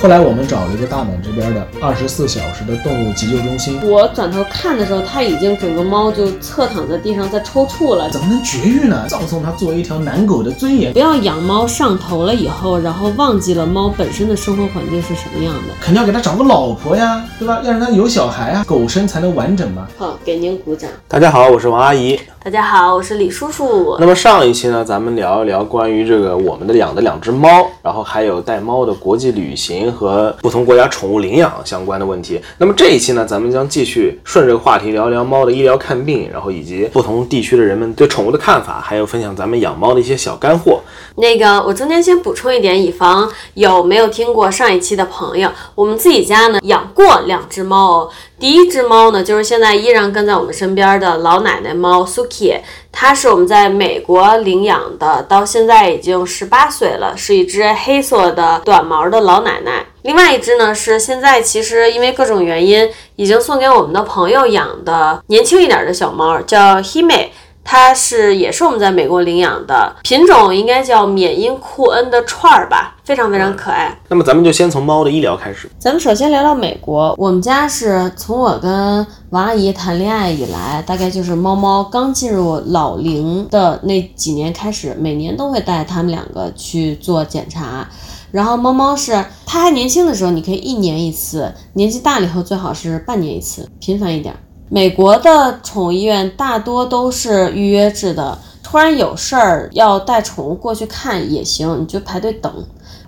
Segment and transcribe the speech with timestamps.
[0.00, 3.80] 后来我们找了一个大阪这边的二十四小时的动物急救中心。
[3.82, 8.08] 我转头看的时候，它已经整个猫就侧躺在地上在抽搐了。
[8.08, 9.06] 怎么能绝育呢？
[9.08, 10.92] 葬送它作为一条男狗的尊严。
[10.92, 15.74] 不要养猫上头了以后，然后忘记了猫本身的生活环境是什么样的。
[15.80, 17.60] 肯定要给它找个老婆呀，对吧？
[17.64, 19.88] 要让它有小孩啊，狗生才能完整嘛。
[19.98, 20.88] 好，给您鼓掌。
[21.08, 22.16] 大家好，我是王阿姨。
[22.44, 23.96] 大家好，我是李叔叔。
[23.98, 32.40] 那么上一期呢，咱们聊一聊关于这个我们的养的两只猫，然后还有带猫的国际旅行和不同国家宠物领养相关的问题。
[32.58, 40.80] 那么这一期呢，咱们将继续顺这个话题聊聊猫的医疗看病，然后以及不同地区的人们对宠物的看法，还有分享咱们养猫的一些小干货。
[41.16, 48.00] 那个，我中间先补充一点，以防有没有听过上一期的朋友，我们自己家呢养过两只猫。
[48.00, 52.60] 哦第一只猫呢，就是现在依然跟在我们身边的老奶奶猫 Suki，
[52.92, 59.77] 它是我们在美国领养的，到现在已经十八岁了，是一只黑色的短毛的老奶奶。
[60.02, 67.28] 另外一只呢，是现在其实因为各种原因已经送给我们的朋友养的年轻一点的小猫，叫 Hime。
[67.70, 73.94] 它是也是我们在美国领养的品种，应该叫缅因库恩的串儿吧，非常非常可爱。
[74.08, 75.68] 那么咱们就先从猫的医疗开始。
[75.78, 87.86] 咱们首先聊聊美国，我们家是从我跟王阿姨谈恋爱以来，大概就是猫猫刚进入老龄的那几年开始，每年都会带它们两个去做检查。
[88.30, 94.34] 然后猫猫是它还年轻的时候，你可以一年一次；年纪大了以后，最好是半年一次，频繁一点。
[94.68, 102.52] 美国的宠物医院大多都是预约制的，突然有事儿要带宠物过去看也行，你就排队等。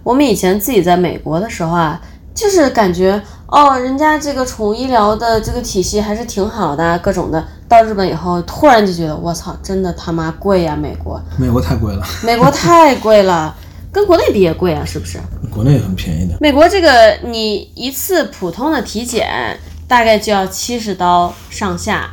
[0.02, 2.00] 我们以前自己在美国的时候啊，
[2.34, 7.44] 就是感觉哦，人家这个宠物医疗的这个体系还是挺好的，各种的。
[7.68, 10.74] 到日本以后，突然就觉得我操，真的他妈贵呀！
[10.74, 13.54] 美国，美国太贵了，美国太贵了，
[13.92, 15.18] 跟国内比也贵啊，是不是？
[15.50, 16.36] 国内很便宜的。
[16.40, 19.28] 美国这个你一次普通的体检。
[19.90, 22.08] 大概就要七十刀上下，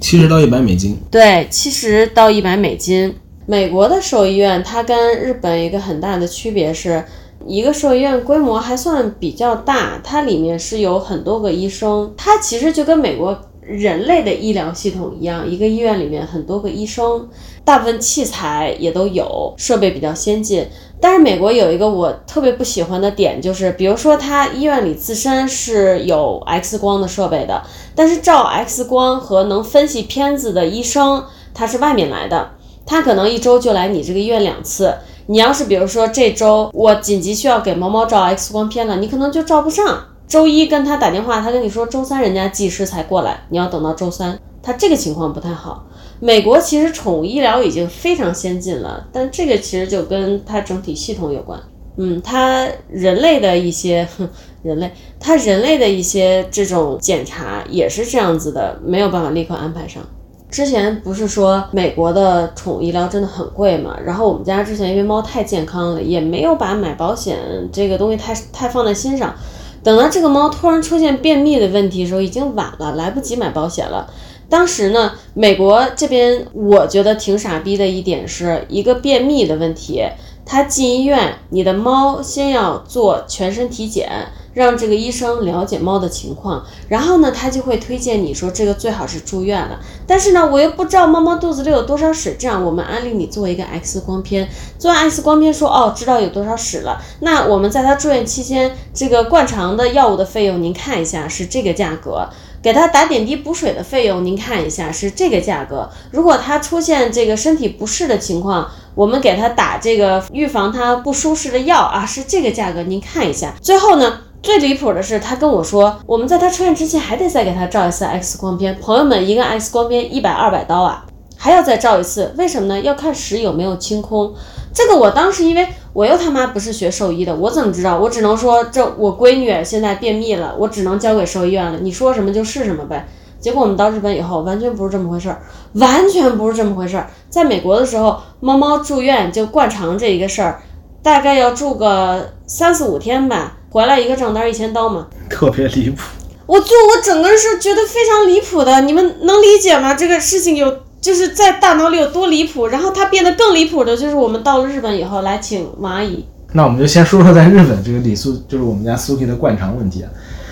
[0.00, 0.98] 七十到一百美金。
[1.10, 3.14] 对，七十到一百美金。
[3.44, 7.04] 美国的兽医院它跟日本一个很大的区别是，
[7.46, 17.28] 一个兽医院规模还算比较大，它里面是有很多个医生，它其实就跟美国人类的医疗系统一样，一个医院里面很多个医生，
[17.64, 20.66] 大部分器材也都有，设备比较先进。
[21.00, 27.62] 但是美国有一个我特别不喜欢的点，就是比如说他医院里自身是有 X 光的设备的，
[27.94, 31.24] 但是照 X 光和能分析片子的医生
[31.54, 32.50] 他是外面来的，
[32.84, 34.94] 他可能一周就来你这个医院两次。
[35.26, 40.04] 你要是比如说这周我紧急需要给猫猫照 X 光片了，你可能就照不上。
[40.28, 45.86] 周一跟他打电话，他跟你说周三人家技师才过来，你要等到周三，他这个情况不太好。
[46.20, 51.58] 美国其实宠物医疗已经非常先进了，但这个其实就跟它整体系统有关。
[51.96, 54.06] 嗯，它人类的一些
[54.62, 60.02] 人类，它人类的一些这种检查也是这样子的，没有办法立刻安排上。
[60.50, 63.96] 之前不是说美国的宠物医疗真的很贵嘛？
[64.04, 67.38] 然后我们家之前因为猫太健康了，也没有把买保险
[67.72, 69.34] 这个东西太太放在心上。
[69.82, 74.10] 等到这个猫突然出现便秘的问题的时候，已经晚了，来不及买保险了。
[74.48, 80.02] 当时呢，美国这边我觉得挺傻逼的一点是一个便秘的问题。
[80.46, 84.10] 它进医院，你的猫先要做全身体检，
[84.58, 89.78] 让这个医生了解猫的情况，然后呢，他就会推荐你说这个最好是住院了。
[90.04, 97.00] 但是呢，我又不知道猫猫肚子里有多少屎，这样我们安利你做一个 X 光片，做完 X 光片说哦，知道有多少屎了。
[97.20, 102.28] 那我们在他住院期间，这个灌肠的药物的费用您看一下是这个价格。
[102.60, 105.88] 给他打点滴补水的费用，您看一下是这个价格。
[106.10, 113.54] 如果他出现这个身体不适的情况，我们给他打这个预防他不舒适的药啊，是这个价格，您看一下。
[113.62, 118.78] 最后呢，最离谱的是，他跟我说，我们在他出院之前还得再给他照一次 X 光片。
[118.80, 121.04] 朋友们，一个 X 光片一百二百刀啊，
[121.36, 122.80] 还要再照一次，为什么呢？
[122.80, 124.32] 要看屎有没有清空。
[124.72, 127.98] 这个我当时因为我又他妈不是学兽医的，我怎么知道？
[127.98, 131.78] 我只能说这我闺女现在便秘了，我只能交给兽医院了。
[131.80, 133.06] 你说什么就是什么呗。
[133.40, 135.42] 结果我们到日本以后，完全不是这么回事儿，
[135.74, 137.08] 完全不是这么回事儿。
[137.28, 140.62] 在美国的时候，猫猫住院就灌肠这一个事儿，
[141.02, 146.02] 大概要住个三四五天吧，回来一个账单一千刀嘛，特别离谱。
[146.46, 149.94] 我就我整个人是觉得非常离谱的，你们能理解吗？
[149.94, 150.74] 这个事情有。
[151.00, 156.24] 就是在大脑里有多离谱，然后它变得更离谱的，就是我们到了日本以后，来请王阿姨。
[156.52, 160.10] 那我们就先说说在日本这个李素，就是我们家苏 k 的灌肠问题啊。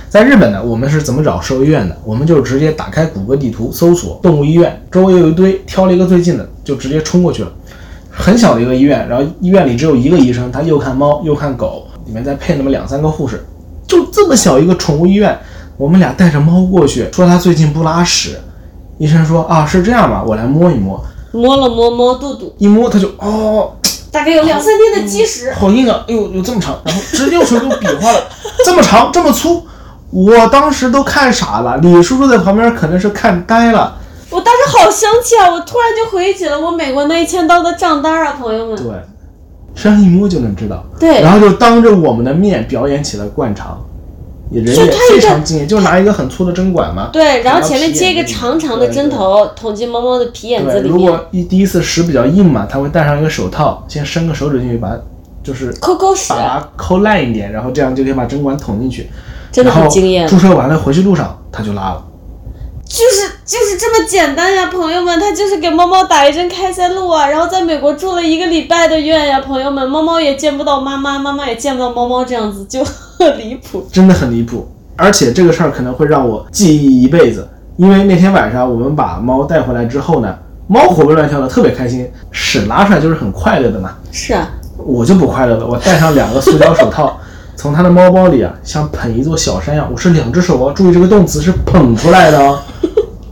[0.08, 1.98] 在日本呢，我们是怎么找兽医院的？
[2.04, 7.52] 我们就直接打开谷歌地图，搜索动物医院，周围有一堆，挑了一个最近的，就直接冲过去了。
[8.08, 13.44] 很小的一个医院，然后医院里只有一个医生，他又看猫又看狗，里面再配那么两三个护士，
[13.86, 15.38] 就这么小一个宠物医院，
[15.76, 18.40] 我们俩带着猫过去，说它最近不拉屎，
[18.98, 23.76] 医生说啊是这样吧，我来摸一摸，摸了摸猫肚肚，一摸它就哦
[24.10, 25.52] 大概有两三天的积食。
[25.52, 28.22] 好硬啊，哎呦有这么长，然后直接用手给我比划了，
[28.64, 29.66] 这么长这么粗，
[30.10, 33.98] 我当时都看傻了，李叔叔在旁边可能是看呆了，
[34.30, 35.50] 我当时好生气啊！
[35.50, 38.76] 我突然就回忆起了我美国那一千刀的账单啊，朋友们。
[38.76, 38.86] 对，
[39.76, 43.78] 身上一摸就能知道，对然后就当着我们的面表演起了灌肠，
[44.50, 47.10] 也人也非常敬业，就拿一个很粗的针管嘛。
[47.12, 54.98] 对，然后前面接一个长长的针头，捅进猫猫的皮眼子，里面，如果一第一次屎比较硬嘛，他会戴上一个手套，先伸个手指进去，把它
[55.42, 59.10] 就是抠抠屎把，它抠烂一点，然后这样就可以把针管捅进去。
[59.52, 60.26] 真的很惊艳。
[60.26, 62.04] 注射完了回去路上他就拉了。
[62.88, 73.86] 就是就是这么简单呀，朋友们，他就是给猫猫打一针开塞露啊，然后在美国住了一个礼拜的院呀，朋友们，猫猫也见不到妈妈，妈妈也见不到猫猫，这样子就很离谱。
[73.92, 74.68] 真的很离谱。
[74.94, 77.46] 而且这个事儿可能会让我记忆一辈子，
[77.76, 80.38] 因为那天晚上我们把猫带回来之后呢，
[80.68, 83.94] 猫活蹦乱跳的，特别开心，屎拉出来就是很快乐的嘛。
[84.12, 84.48] 是啊，
[84.78, 87.18] 我就不快乐了，我戴上两个塑胶手套，
[87.56, 92.60] 从他的猫包里啊，像捧一座小山一样，我是两只手哦，注意这个动词是捧出来的哦。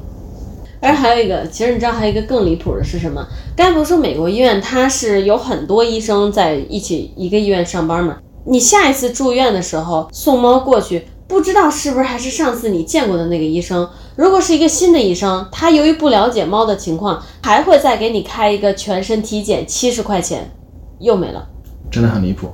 [0.80, 3.26] 而还有一个，其实你知道还有一个更离谱的是什么？
[3.54, 8.16] 刚才不是说美国医院它是有很多医生在一起一个医院上班吗？
[8.46, 13.88] 你下一次住院的时候送猫过去，不知道是不是还是上次你见过的那个医生。
[14.16, 20.50] 如果是一个新的医生，他由于不了解猫的情况，还会再给你开一个全身体检，七十块钱，
[20.98, 21.46] 又没了，
[21.90, 22.48] 真的很离谱。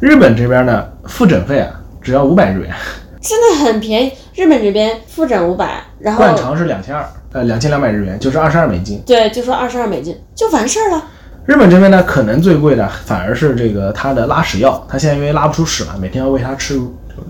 [0.00, 1.70] 日本这边呢，复诊费啊，
[2.02, 2.74] 只要五百日元，
[3.20, 4.12] 真的很便宜。
[4.34, 9.00] 日本这边复诊五百，然后灌肠是两千二，呃，两千两百日元，就是二十二美金。
[9.06, 11.02] 对，就说二十二美金就完事儿了。
[11.46, 16.80] 日本这边呢，可能最贵的反而是这个他的拉屎药，他现在因为拉不出屎嘛，每天要喂他吃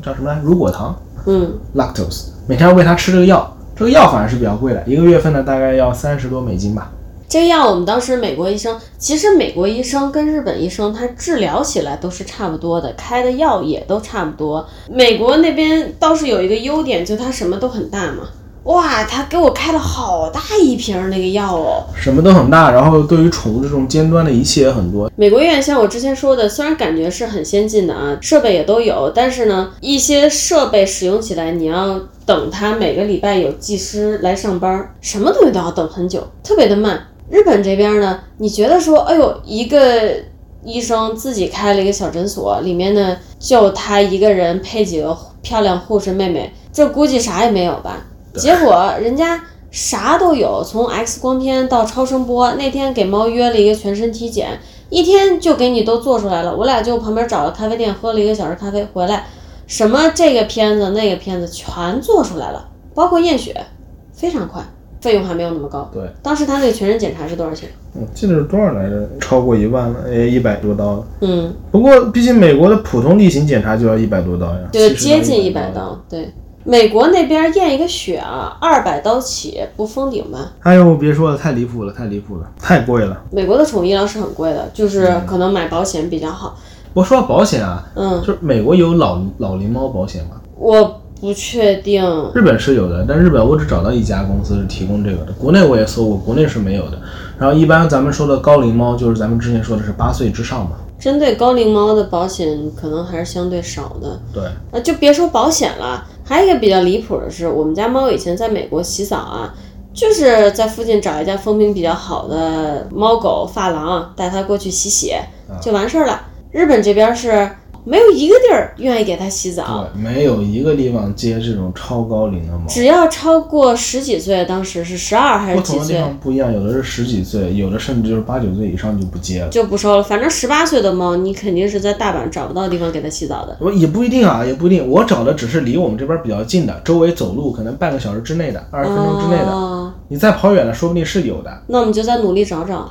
[0.02, 6.90] 叫什么来乳果糖嗯，（lactose），每天要喂他吃这个药，这个药反而是比较贵的，一个月份呢大概要三十多美金吧。
[7.28, 14.64] 这个药我们当时美国医生，其实美国医生跟日本医生他治疗起来都是差不多的，开的药也都差不多。
[14.88, 18.28] 美国那边倒是有一个优点，就他什么都很大嘛。
[18.64, 21.84] 哇，他给我开了好大一瓶儿那个药哦。
[21.94, 25.10] 什么都很大，然后对于宠物这种尖端的仪器也很多。
[25.16, 37.08] 美国医院像我之前说的，虽然感觉是很先进的啊，设备也都有，但是呢，一些设备使用起来，你要等它每个礼拜有技师来上班儿，什么东西都要等很久，特别的慢。
[37.30, 40.14] 日本这边呢，你觉得说，哎呦，一个
[40.62, 48.04] 医生自己开了一个小诊所，里面呢就他一个人配几个漂亮护士妹妹，这估计啥也没有吧？
[48.34, 52.52] 结果人家啥都有，从 X 光片到超声波。
[52.54, 54.58] 那天给猫约了一个全身体检，
[54.90, 56.54] 一天就给你都做出来了。
[56.54, 59.26] 我俩就旁边找了咖啡店喝了一个小时咖啡，回来
[59.66, 63.66] 什么这个片子那个片子全做出来了，包括验血，
[64.12, 64.62] 非常快，
[65.04, 65.90] 费用还没有那么高。
[65.92, 67.68] 对，当时他那个全身检查是多少钱？
[67.92, 69.06] 我，记得是多少来着？
[69.20, 71.06] 超过一万了，哎，一百多刀了。
[71.20, 76.02] 嗯，不过毕竟美国的普通例行检查就要一百多刀呀，就接近一百刀。
[76.08, 76.32] 对，
[76.64, 80.52] 美国那边验一个血啊，二百刀起，不封顶吧？
[80.60, 83.20] 哎呦，别说了，太离谱了，太离谱了，太贵了。
[83.30, 86.58] 美国的宠物医疗是很贵的，就是可能买保险比较好。
[86.94, 90.40] 我说到保险啊，嗯，就是美国有老老龄猫保险吗？
[90.56, 92.04] 我不确定。
[92.34, 96.98] 日本是有的，但日本我只找到一家公司是提供这个的，国内我也搜过，国内是没有的。
[97.38, 100.72] 然后一般咱们说的高龄猫，就是咱们之前说的是八岁之上嘛。
[100.98, 109.54] 针对高龄猫的保险可能还是相对少的，对，啊，就别说保险了，还有一个比较离谱的是，我们家猫以前在美国洗澡啊，
[109.94, 115.14] 就是在附近找一家风评比较好的猫狗发廊，带它过去洗洗
[115.62, 116.20] 就完事儿了。
[116.50, 117.50] 日本这边是
[117.84, 122.64] 没有一个地儿愿意给它洗澡，对，没有一个地方接这种超高龄的猫。
[122.66, 129.48] 只要超过十几岁，当时是十二还不同的地是几岁方不一样，有的是十几岁，有的甚至就是八九岁以上就不接了。
[129.48, 130.02] 就不收了。
[130.02, 133.56] 反正十八岁的猫，你肯定是在大阪找不到地方给它洗澡的。
[133.60, 134.88] 我也不一定啊，也不一定。
[134.88, 139.50] 我找的只是离我们这边比较近的，周围走路可能半个小时之内的，二十分钟之内的。
[139.50, 141.62] 哦，你再跑远了，说不定是有的。
[141.66, 142.90] 那我们就再努力找找，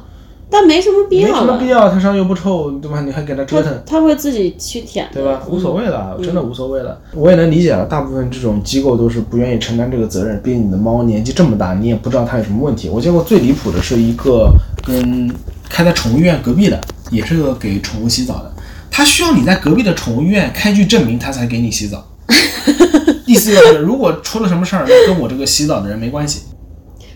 [0.49, 1.33] 但没什么必要没。
[1.33, 3.01] 什么必要，它上又不臭，对吧？
[3.01, 5.41] 你还给它折它腾，它会自己去舔，对吧？
[5.49, 6.99] 无所谓了，嗯真的无所谓了。
[7.15, 12.89] 我也能理解了，大部分这种机构都是不愿意承担这个责任，毕竟你的猫年纪这么大，你也不知道它有什么问题。
[12.89, 14.51] 我见过最离谱的是一个
[14.83, 15.27] 跟
[15.69, 18.51] 开在宠物医院隔壁的，也是个给宠物洗澡的，
[18.91, 22.05] 他需要你在隔壁的宠物医院开具证明，他才给你洗澡。
[23.25, 26.43] 意思就是，如果出了什么事儿，那跟我这个洗澡的人没关系。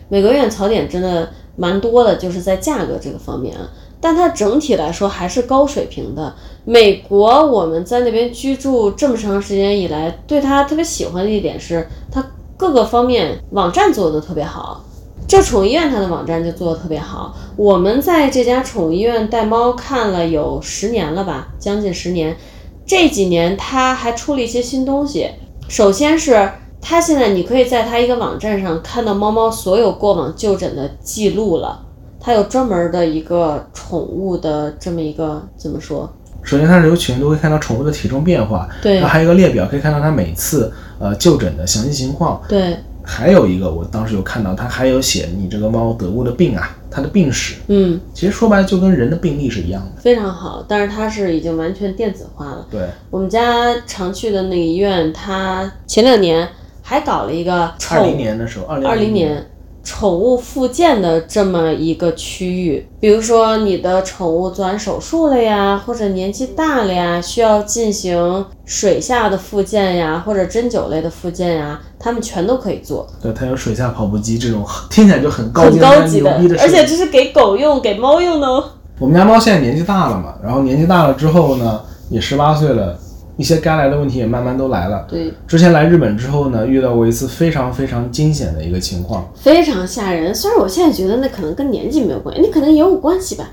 [0.09, 3.69] 美国院槽点真的蛮多的，就是在价格这个方面啊。
[3.99, 6.33] 但它整体来说还是高水平的。
[6.63, 12.23] 美国我们在那边居住这么长时间以来，对它特别喜欢的一点是，它
[12.55, 14.83] 各个方面网站做的特别好。
[15.27, 17.35] 这宠物医院它的网站就做的特别好。
[17.57, 22.37] 我们在这家宠物医院带猫看了有十年了吧，将近十年。
[22.85, 25.31] 这几年它还出了一些新东西。
[25.67, 26.49] 首先是
[26.81, 31.83] 它现在你可以在它一个网站上看到猫猫所有过往就诊的记录了。
[32.19, 36.09] 它有专门的一个宠物的这么一个怎么说？
[36.43, 42.41] 首先，它是有犬都会看到宠物的体重变化，对然后还有一个列表，可以看到它每次呃就诊的详细情况。
[42.47, 47.55] 对，还有一个，我当时有看到，它还有写你这个猫得过的病啊，它的病史。
[47.67, 50.01] 嗯，其实说白了就跟人的病历是一样的。
[50.01, 50.63] 非常好。
[50.67, 52.65] 但是它是已经完全电子化了。
[52.71, 56.47] 对，我们家常去的那个医院，它前两年
[56.89, 59.45] 还搞了一个二宠零年的时候，二零二零年
[59.83, 78.63] 宠物复健的这么一个区域，比如说你的宠物做完手术了呀，或者年纪大了呀，需要进行水下的复健呀，或者针灸类的复健呀，他们全都可以做，对，它有水下跑步机这种，听起来就很高很级、高级的而且这是给狗用、给猫用的哦。
[78.97, 82.97] 我们家猫现在年纪大了嘛，然后年纪大了之后呢，也十八岁了，
[83.37, 85.05] 一些该来的问题也慢慢都来了。
[85.07, 90.33] 对，之前来日本之后呢，遇到过一次非常非常惊险的一个情况，非常吓人。
[90.33, 93.45] 虽然我现在觉得那可能跟年纪没有关系，你可能也有关系吧。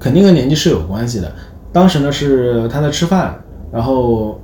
[0.00, 1.30] 肯定跟年纪是有关系的。
[1.72, 3.38] 当时呢是他在吃饭，
[3.70, 4.40] 然后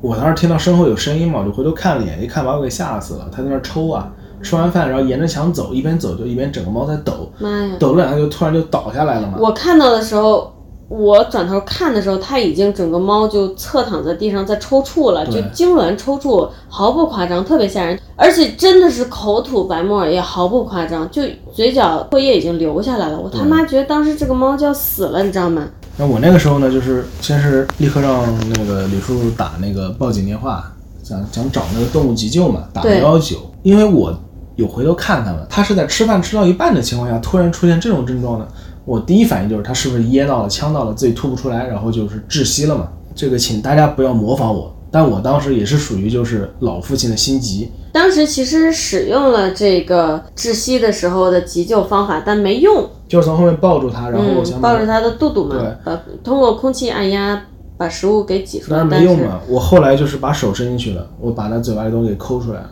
[0.00, 3.28] 我当时听到身后有声音嘛，我就回头看了一眼，一看把我给吓死了。
[3.34, 7.76] 他在那儿抽啊，吃完饭然后沿着墙走，一边走就一边整个猫在抖，妈呀！
[7.78, 9.38] 抖了两下就突然就倒下来了嘛。
[9.40, 10.52] 我看到的时候，
[10.88, 23.20] 我转头看的时候，它已经整个猫就侧躺在地上在抽搐了，就痉挛抽搐，毫不夸张，特别吓人，而且真的是口吐白沫，也毫不夸张，就嘴角唾液已经流下来了。
[23.20, 25.68] 我他妈觉得当时这个猫就要死了，你知道吗？
[25.98, 28.24] 那我那个时候呢，就是先是立刻让
[28.56, 33.36] 那个李叔叔打那个报警电话，想想找那个动物急救嘛，打对幺幺九。
[33.62, 34.16] 因为我
[34.56, 38.46] 有回头看他们，他是在吃饭吃到一半的情况下，突然出现这种症状呢，
[38.88, 42.88] 我第一反应就是他是不是噎到了、呛到了，自己吐不出来，然后就是窒息了嘛。
[43.14, 52.88] 这个请大家不要模仿我，但我当时也是属于就是老父亲的心急，当时其实使用了这个窒息的时候的急救方法，但没用。
[53.06, 57.42] 就是从后面抱住他，然后我想嗯，抱着他的肚肚嘛对，把通过空气按压
[57.76, 59.40] 把食物给挤出来，当然但是没用嘛。
[59.48, 62.70] 我后来就是把手伸进去了，我把它嘴巴里东西给抠出来了。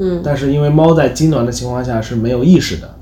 [0.00, 2.94] 嗯，但是因为猫在痉挛的情况下是没有意识的，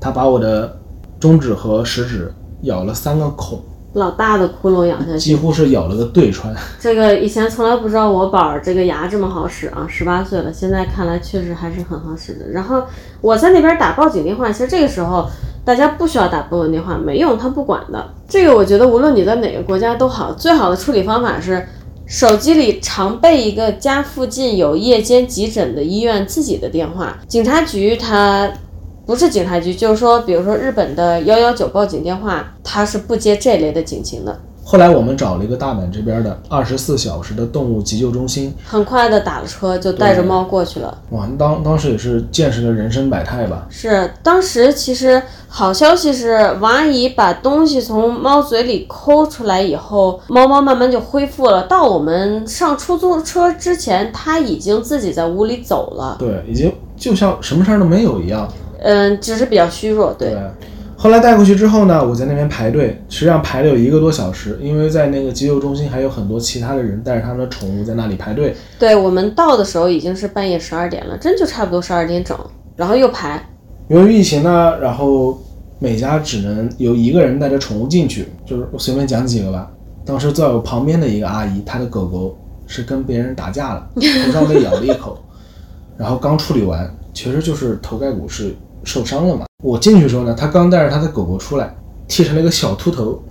[0.00, 0.78] 它把我的
[1.22, 3.62] 中指和食指咬了三个孔，
[3.92, 5.18] 老大的窟窿咬下去。
[5.20, 6.52] 几乎是咬了个对穿。
[6.80, 12.50] 这个以前从来不知道我宝儿这个牙这么好使啊，十八岁了，现在看来确实还是很好使的。
[12.50, 12.82] 然后
[13.20, 15.28] 我在那边打报警电话，其实这个时候
[15.64, 18.04] 大家不需要打报警电话，没用，他不管的。
[18.28, 21.64] 这个我觉得无论你在哪个国家都好，最好的处理方法是
[22.04, 28.50] 手机里常备一个家附近有夜间急诊的医院自己的电话，警察局它。
[29.04, 34.40] 不是警察局，就是说，比如说日本的幺幺九报警电话，它是不接这类的警情的。
[34.64, 40.96] 后来我们找了一个大阪这边的二十四小时的动物急救中心，很快的打了车就带着猫过去了。
[41.10, 43.66] 哇，当当时也是见识了人生百态吧。
[43.68, 51.64] 是，当时其实好消息是，王阿姨把东西从猫嘴里抠出来以后，猫猫慢慢就恢复了。
[51.64, 56.16] 到我们上出租车之前，它已经自己在屋里走了。
[56.20, 58.48] 对，已经就像什么事儿都没有一样。
[58.82, 60.14] 嗯，只是比较虚弱。
[60.18, 60.40] 对，对，
[60.96, 68.54] 后来带过去之后呢，我在那边排队，实际上排了有一个多小时，因为在那个急救中心还有很多其他的人带着他们的宠物在那里排队。
[68.78, 72.36] 对我们到的时候已经是半夜十二点了，真就差不多十二点整，
[72.76, 73.42] 然后又排。
[73.88, 75.38] 由于疫情呢，然后
[75.78, 79.70] 每家只能有一个人带着宠物进去，就是我随便讲几个吧。
[80.04, 82.36] 当时坐在我旁边的一个阿姨，她的狗狗
[82.66, 83.88] 是跟别人打架了，
[84.24, 85.18] 头上被咬了一口，
[85.98, 89.46] 然后刚处理完，其实就是头盖骨是受伤了嘛。
[89.62, 91.74] 我进去的时候呢，他刚带着他的狗狗出来，
[92.08, 93.22] 剃成了一个小秃头，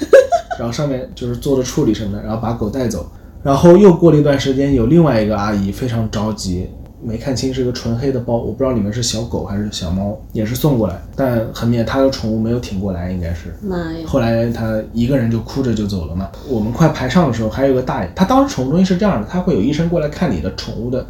[0.58, 3.06] 然后上面就是做了处理什么的，然后把狗带走。
[3.42, 6.70] 然后又过了一段时间，有另外一个阿姨非常着急，
[7.02, 13.54] 没看清是个纯黑的包，我不知道里面是小狗还是小猫，也是送过来，但很明显他的宠物没有挺过来，应该是。
[13.60, 13.98] 妈呀！
[14.06, 16.30] 后来他一个人就哭着就走了嘛。
[16.48, 21.04] 我们快排上的时候，还有个大爷，他当时宠物中心是这样的，他会有医生过来看你的宠物的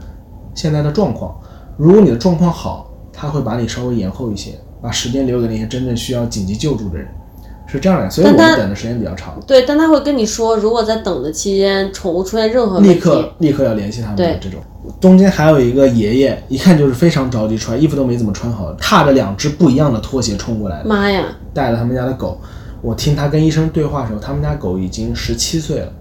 [0.56, 1.32] 现在的状况，
[1.76, 4.52] 如果你的状况好，他会把你稍微延后一些，
[4.82, 7.06] 把时间留给那些真正需要紧急救助的人，
[7.66, 8.10] 是这样的。
[8.10, 14.60] 所以我们等的时间比较长，对，但他会跟你说，如果在等的期间，宠物出现任何问题，立刻立刻要联系他们对这种。
[15.00, 20.88] 中间还有一个爷爷，一看就是非常着急出来，衣服都没怎么穿好，踏着两只不一样的拖鞋冲过来的。
[20.88, 21.24] 妈呀！
[21.54, 22.38] 带着他们家的狗，
[22.82, 25.92] 我听他跟医生对话的时候，他们家狗已经十七岁了，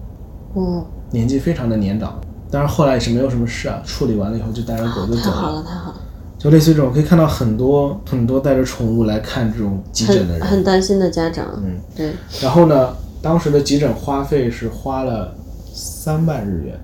[0.55, 2.19] 嗯，年纪非常的年长。
[2.51, 5.95] 但是后来也是没有什么事啊，处理完了以后就带着狗就走太好了，太好了，
[6.43, 10.41] 就类似于这种，可以看到很多很多带着宠物来看这种急诊的人。
[10.41, 15.33] 很很担心的家长，嗯，对，然后呢，当时的急诊花费是花了
[15.73, 16.77] 三万日元。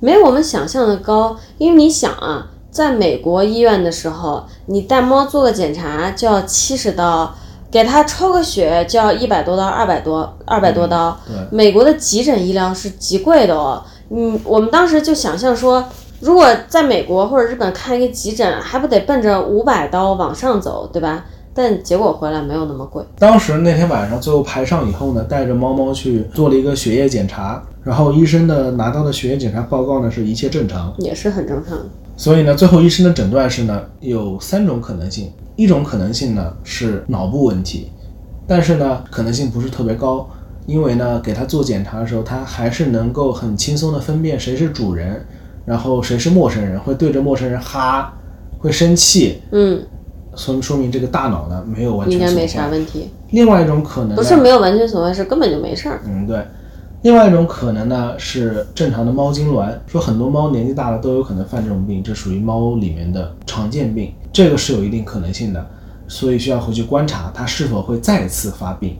[0.00, 7.34] 没有我们想象的高，因为你想啊，在美国医院的时候，你带猫做个检查就要七十刀，
[7.70, 11.18] 给它抽个血就要一百多刀，二百多二百多刀。
[11.26, 13.82] 对美国的急诊医疗是极贵的哦。
[14.10, 15.82] 嗯，我们当时就想象说，
[16.24, 21.22] 如果在美国或者日本看一个急诊，还不得奔着五百刀往上走，对吧？
[21.52, 23.04] 但结果回来没有那么贵。
[23.18, 31.84] 当时那天晚上最后排上以后呢，带着猫猫去做了一个血液检查，然后医生的拿到的血液检查报告呢是一切正常，也是很正常的。
[32.16, 37.90] 所以呢，最后医生的诊断是呢有三种可能性，一种可能性呢是脑部问题，
[38.46, 40.26] 但是呢可能性不是特别高，
[40.64, 45.22] 因为呢给他做检查的时候，他还是能够很轻松的分辨谁是主人，
[45.64, 48.12] 然后谁是陌生人，会对着陌生人哈，
[48.58, 49.82] 会生气，嗯，
[50.36, 52.68] 说说明这个大脑呢没有完全损应该没啥坏。
[52.70, 56.00] 问题，另外一种可能不是没有完全损坏，是根本就没事儿。
[56.06, 56.44] 嗯，对。
[57.02, 65.66] 另外一种可能呢是正常的猫痉挛，说很多猫年纪大了都有可能犯这种病，这属于猫里面的常见病，这个是有一定可能性的，
[66.08, 68.96] 所以需要回去观察它是否会再次发病。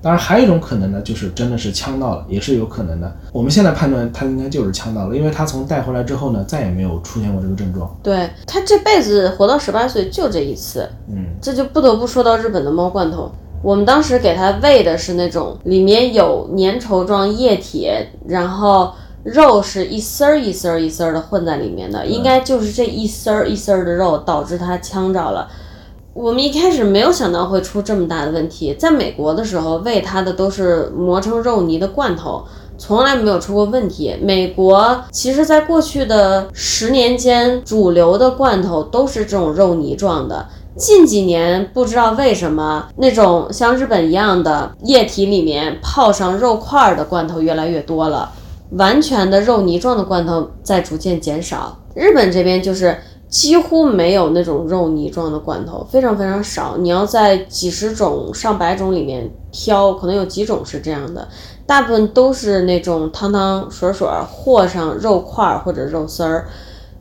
[0.00, 3.16] 当然，还有一种可能呢，就是真的是呛到了，也是有可能的。
[3.32, 7.92] 我们现在判断它应该就是呛到了，因为它从带回来之后呢，再也没有出现过这个症状。
[8.02, 13.30] 对他这辈子活到十八岁就这一次，嗯，这就不得不说到日本的猫罐头。
[13.60, 17.90] 我们当时给它喂的是那种里面有粘稠状液体，
[18.28, 18.92] 然后
[19.24, 25.50] 肉是一丝儿一丝儿一丝儿的混在里面的，应该就是这一丝儿一丝儿的肉导致它呛着了。
[26.20, 32.44] 我们一开始没有想到会出这么大的问题，在美国的时候喂它的都是磨成肉泥的罐头，
[32.76, 34.16] 从来没有出过问题。
[34.20, 40.44] 美国其实在过去的十年间，主流的罐头都是这种肉泥状的。
[40.74, 48.28] 近几年不知道为什么，那种像日本一样的液体里面泡上肉块儿的罐头越来越多了，
[48.72, 51.78] 完全的肉泥状的罐头在逐渐减少。
[51.94, 52.96] 日本这边就是
[53.28, 56.76] 几乎没有那种肉泥状的罐头，非常非常少。
[56.78, 61.28] 你要在几十种、上百种里面挑，可能有几种是这样的，
[61.66, 66.46] 大部分都是那种汤汤水水和上肉块或者肉丝儿。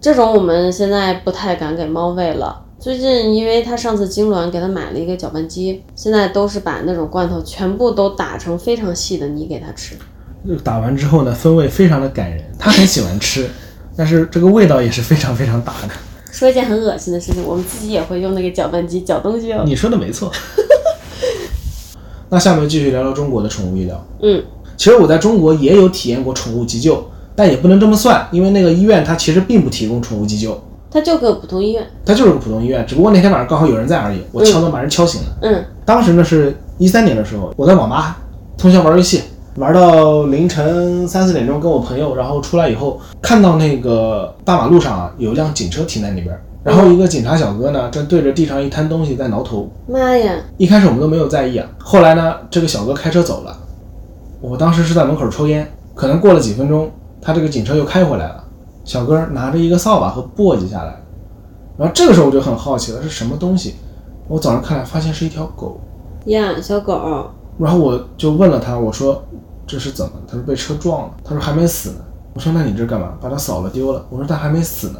[0.02, 2.63] 这种我们现在不太敢给猫喂了。
[2.78, 9.96] 最近因为它上次痉挛，给它买了一个搅拌机，现在都是把那种罐头全部都打成非常细的泥给它吃。
[10.63, 13.50] 打完之后呢， 风味非常的感人，它很喜欢吃，
[13.96, 15.90] 但是这个味道也是非常非常大的。
[16.32, 19.63] 说一件很恶心的事情，我们自己也会用那个搅拌机搅东西哦。
[19.66, 20.32] 你说的没错。
[22.30, 24.06] 那下面继续聊聊中国的宠物医疗。
[24.22, 24.44] 嗯，
[24.76, 30.62] 其实我在中国也有体验过宠物急救，但也不能这么算，因为那个医院它其实并不提供宠物急救，
[30.92, 31.88] 它就个普通医院。
[32.06, 35.28] 它就是个普通医院，只不过那天晚上刚好有人在而已，我敲门把人敲醒了。
[35.42, 38.18] 嗯，当时呢是一三年的时候，我在网吧
[38.58, 39.22] 通宵玩游戏，
[39.58, 49.67] 玩到凌晨三四点钟，跟我朋友，然后出来以后，看到那个大马路上啊有一辆警车停在那边，然后一个警察小哥呢正对着地上一滩东西在挠头。
[49.88, 53.58] 妈呀，一开始我们都没有在意啊，后来呢，这个小哥开车走了，
[54.41, 58.43] 我当时是在门口抽烟，可能过了几分钟，他这个警车又开回来了，
[58.86, 61.02] 小哥拿着一个扫把和簸箕下来，
[61.80, 63.74] 然后这个时候我就很好奇了，是什么东西？
[64.28, 65.80] 我早上看来发现是一条狗，
[66.26, 69.24] 呀，小狗，然后我就问了他，我说
[69.68, 70.14] 这是怎么？
[70.26, 71.14] 他说被车撞了。
[71.24, 71.98] 他说还没死呢。
[72.34, 73.14] 我说那你这干嘛？
[73.22, 74.06] 把他扫了丢了。
[74.10, 75.00] 我说他还没死呢。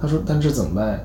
[0.00, 0.98] 他说但这怎么办呀？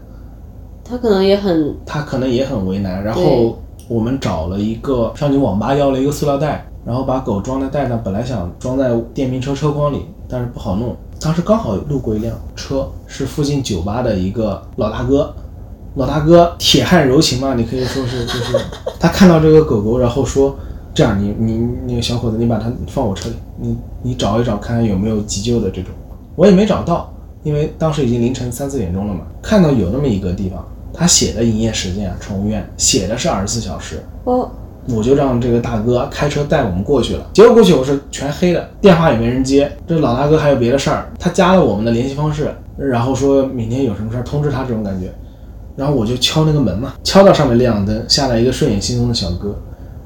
[0.84, 3.04] 他可能也很他可能也很为难。
[3.04, 10.96] 然后我们找了一个上去网吧要了一个塑料袋，然后把狗装在袋上，本来想装在电瓶车车筐里，但是不好弄。
[11.20, 15.34] 当时刚好路过一辆车，是附近酒吧的一个老大哥。
[15.96, 18.58] 老大哥铁汉柔情嘛，你可以说是就是
[19.00, 20.56] 他看到这个狗狗，然后说
[21.00, 25.94] 这样你你那个小伙子，你把它放我车里，你你找一找看看有没有急救的这种。
[26.36, 27.10] 我也没找到，
[27.42, 29.22] 因为当时已经凌晨三四点钟了嘛。
[29.42, 30.62] 看到有那么一个地方，
[30.94, 34.52] 他写的营业时间啊，宠物院写的是二十四小时，哦，
[34.90, 37.26] 我就让这个大哥开车带我们过去了。
[37.34, 39.72] 结果过去我是全黑的，电话也没人接。
[39.88, 45.08] 这老大哥还有别的事儿，他加了我们的联系方式，然后说明天有什么事儿通知他这种感觉。
[45.78, 49.58] 然后我就敲那个门嘛，敲到上面亮灯，下来一个睡眼惺忪的小哥，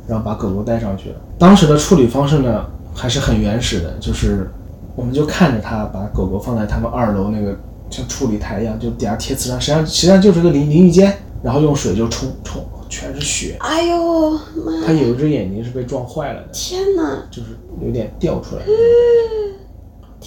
[0.08, 1.16] 然后把狗狗带上去了。
[1.38, 4.52] 当时的处理方式呢还是很原始的，就是
[4.96, 7.58] 我们就看着他把狗狗放在他们二楼那个
[7.90, 13.58] 像处理台一样，就底下贴瓷砖，实际上实际上就是个淋淋浴间，然后用水就冲冲全是血。
[13.60, 14.86] 哎呦妈！
[14.86, 17.24] 他有一只眼睛是被撞坏了的，天哪！
[17.32, 18.72] 就是有点掉出来的。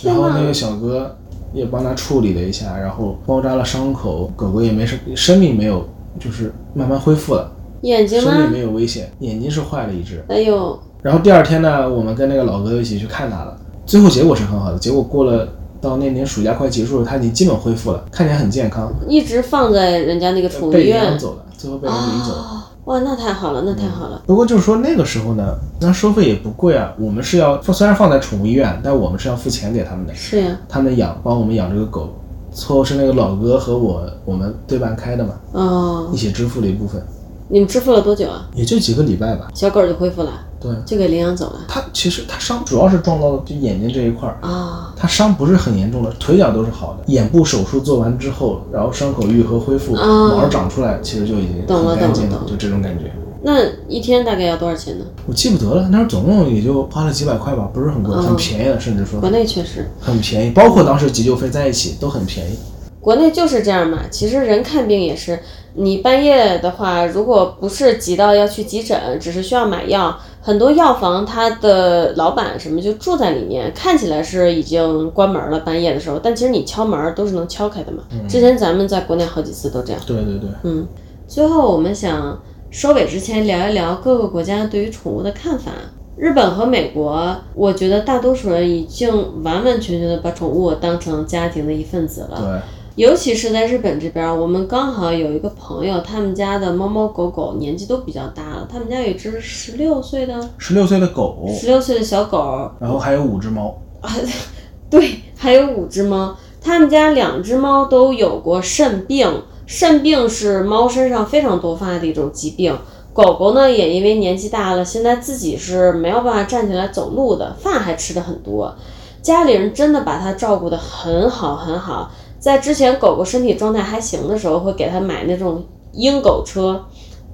[0.02, 1.16] 然后那个小哥
[1.52, 7.50] 也帮他处理了一下，然后包扎了伤口，狗狗也没事，生命没有，就是慢慢恢复了，
[7.82, 8.30] 眼睛呢？
[8.30, 10.24] 生命没有危险，眼睛是坏了一只。
[10.28, 15.48] 哎呦，然后第二天呢，我们跟那个老哥一起去看他了，最后结果是很好的，结果过了
[15.80, 22.38] 到那年暑假快结束了，他已经基本恢复了，看起来很健康，一直放在人家那个宠物被领医院养走了，最后被人领走了。
[22.38, 24.22] 哦，哇，那太好了，那太好了。
[24.26, 32.08] 不过就是说那个时候呢，那收费也不贵啊，我们是要虽然放在宠物医院，但我们是要付钱给他们的，是呀，他们养帮我们养这个狗，
[32.52, 37.04] 最后是那个老哥和我我们对半开的嘛，哦一，起支付了一部分，
[37.48, 38.48] 你们支付了多久啊？
[38.54, 39.48] 也就几个礼拜吧。
[39.54, 41.60] 小狗就恢复了，对，就给领养走了。
[41.68, 47.12] 他其实他伤主要是撞到就眼睛这一块儿，啊、他伤不是很严重的，腿脚都是好的。
[47.12, 53.12] 眼部手术做完之后，然后伤口愈合恢复，啊毛儿长出来，其实就已经很干净懂了就这种感觉。
[53.42, 55.04] 那一天大概要多少钱呢？
[55.28, 62.58] 我记不得了，那时候总共也就花了几百块吧，不是很贵，嗯很便宜的，甚至说国内确实，很便宜，包括当时急救费在一起都很便宜。
[63.00, 64.00] 国内就是这样嘛。
[64.10, 65.38] 其实人看病也是，
[65.76, 78.02] 你半夜的话，如果不是急到要去急诊，只是需要买药，很多药房它的老板什么就住在里面，看起来是已经关门了，半夜的时候，但其实你敲门都是能敲开的嘛。
[78.28, 80.00] 之前咱们在国内好几次都这样。
[80.06, 80.86] 对对对，嗯，
[81.28, 85.70] 最后我们想收尾之前聊一聊各个国家对于宠物的看法。
[86.16, 89.12] 日本和美国，我觉得大多数人已经
[89.42, 92.38] 完完全全的把宠物当成家庭的一份子了。
[92.40, 104.10] 对，尤其是在日本这边儿，我们刚好有一个朋友，他们家的猫猫狗狗年纪都比较大了，他们家有一只十六岁的十六岁的狗，十六岁的小狗，然后还有五只猫啊，
[104.88, 106.34] 对，还有五只猫。
[106.62, 112.74] 他们家两只猫都有过肾病，肾病是猫身上非常多发的一种疾病。
[113.12, 118.74] 狗狗呢，也因为年纪大了，现在自己是没有办法站起来走路的，饭还吃的很多。
[119.20, 122.10] 家里人真的把它照顾得很好很好。
[122.38, 126.84] 在之前狗狗身体状态还行的时候，会给它买那种鹰狗车，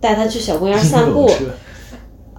[0.01, 1.31] 带它去小公园散步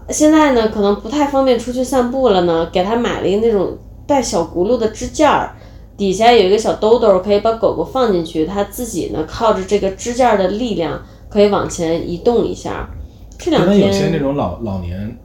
[0.09, 5.55] 现在呢，可能不太方便出去散步了呢，给它买了一个那种带小轱辘的支架儿，
[5.95, 12.89] 底下有一个小兜兜，可以把狗狗放进去，它自己呢靠着这个支架儿的力量，可以往前移动一下。
[13.37, 15.17] 这两可能有些那种老老年，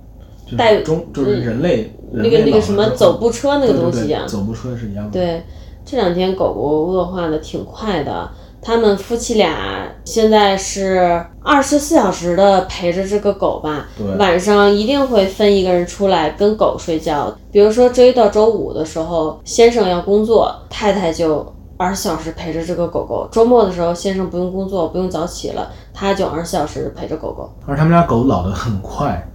[0.57, 5.11] 带中就是人类那个那个什么走步车那个东西一样，走步车是一样的。
[5.11, 5.43] 对，
[5.91, 8.29] 这两天狗狗恶化的挺快的。
[8.61, 17.35] 他们夫妻俩现在是二十四小时的陪着这个狗吧，对晚上一定会分一个人出来跟狗睡觉。
[17.51, 23.27] 比如说周一到周五的时候，先生要工作，太太就二十四小时陪着这个狗狗。
[23.33, 27.49] 周末的时候，先生不用工作，不用早起了，他就二十四小时陪着狗狗。
[27.65, 29.27] 而他们家狗老得很快。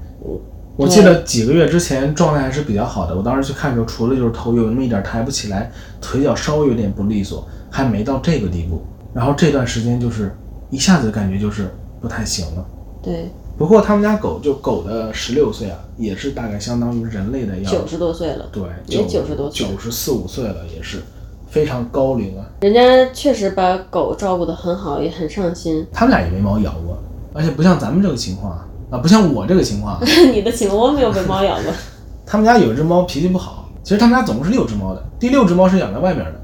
[0.76, 8.82] 我记得几个月之前状态还是比较好的，我当时去看的时候，除了就是头有那么一点抬不起来，腿脚稍微有点不利索，还没到这个地步。
[9.14, 10.36] 然后这段时间就是
[10.72, 12.66] 一下子感觉就是不太行了。
[13.04, 21.04] 对，不过他们家狗就狗的十六岁啊，也是大概相当于人类的要九十多岁了，对也90多岁九十四五岁了，也是
[21.48, 22.46] 非常高龄啊。
[22.62, 22.82] 人家
[23.14, 25.86] 确实把狗照顾得很好，也很上心。
[25.94, 26.98] 他们俩也没猫咬过，
[27.32, 30.02] 而且不像咱们这个情况啊，啊不像我这个情况啊，
[30.32, 31.74] 你的情况我没有被猫咬过。
[32.28, 36.40] 他们家有一只猫脾气不好，其实他们家总共是六只猫的，第六只猫是养在外面的。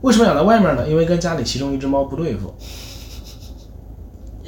[0.00, 0.88] 为什么养在外面呢？
[0.88, 2.54] 因为跟家里其中一只猫不对付。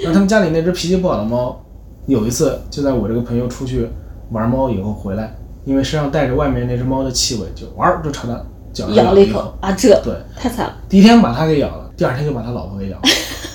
[0.03, 1.63] 那他们家里那只脾气不好的猫，
[2.07, 3.87] 有一次就在我这个朋友出去
[4.31, 5.37] 玩猫以后回来，
[5.67, 9.55] 因为身上带着外面那只猫的气味，就玩儿就朝它脚上咬了一口。
[9.61, 10.75] 啊，这对，太惨了。
[10.89, 13.03] 第一天把它给咬了，第二天就把他老婆给咬了。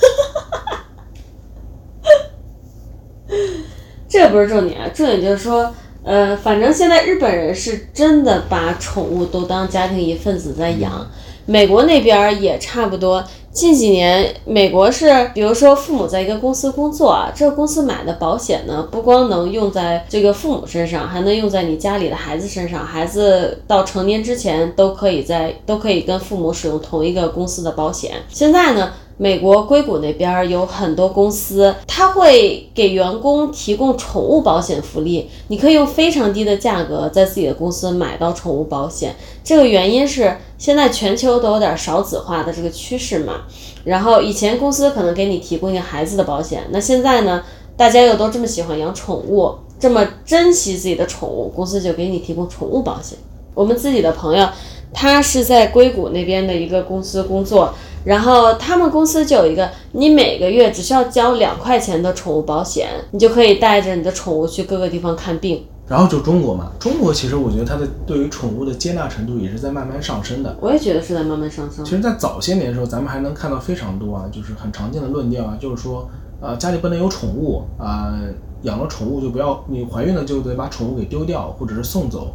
[4.08, 5.70] 这不是重点啊，重点就是说，
[6.02, 11.06] 呃，反正现在日本人是真的把宠物都当家庭一份子在养，
[11.44, 13.22] 美国那边儿也差不多。
[13.50, 22.86] 近几年，美国是，比如说父母在一个公司工作啊，这个公司买的保险呢，不光能用在这个父母身上，还能用在你家里的孩子身上。
[22.86, 28.12] 孩子到成年之前都可以在都可以跟父母使用同一个公司的保险。
[28.28, 39.16] 现在呢，美国硅谷那边有很多公司，它会给员工提供宠物保险福利，你可以用非常低的价格在自己的公司买到宠物保险。
[39.42, 43.42] 这个原因是现在全球都有点少子化的这个趋势嘛。
[43.84, 47.42] 然后以前公司可能给你提供一个孩子的保险，那现在呢，
[47.76, 53.18] 大家又都这么喜欢养宠物，这么珍惜自己的宠物，公司就给你提供宠物保险。
[53.54, 54.48] 我们自己的朋友，
[54.92, 57.74] 他是在硅谷那边的一个公司工作，
[58.08, 65.62] 然后他们公司就有一个，你每个月只需要交两块钱的宠物保险，你就可以带着你的宠物去各个地方看病。
[65.86, 70.56] 然后就中国嘛，中国其实我觉得它的对于宠物的接纳程度也是在慢慢上升的。
[70.58, 71.90] 我也觉得是在慢慢上升其。
[71.90, 76.08] 实，在早些年的时候，咱们还能看到非常多啊，就是很常见的论调啊，就是说，
[76.40, 78.18] 呃，家里不能有宠物啊、
[78.62, 82.34] 养了宠物就不要，你怀孕了就得把宠物给丢掉，或者是送走。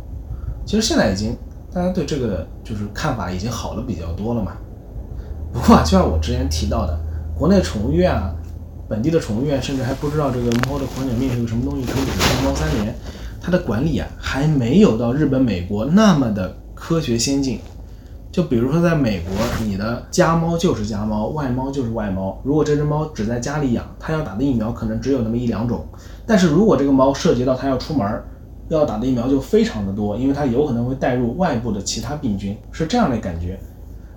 [0.67, 1.35] 其实现在已经
[1.73, 4.51] 大家对这个就是看法已经好了比较多了嘛。
[5.53, 6.99] 不过啊，就像我之前提到的，
[7.37, 8.33] 国内宠物医院啊，
[8.89, 12.93] 本地的宠物医院甚至还不知道这个猫的狂犬病是个什么东西，可以只是猫三年，
[13.39, 17.59] 它的管理啊还没有到日本、美国那么的科学先进。
[18.31, 19.31] 就比如说，在美国，
[19.63, 22.41] 你的家猫就是家猫，外猫就是外猫。
[22.43, 25.85] 如果这只猫只在家里养，它要打的疫苗可能只有那么一两种。
[26.25, 28.23] 但是如果这个猫涉及到它要出门，
[28.69, 33.59] 要打的疫苗就非常的多，因为它有可能会带入外部的其他病菌，是这样的感觉。